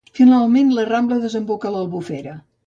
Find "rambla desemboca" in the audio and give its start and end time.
0.87-1.71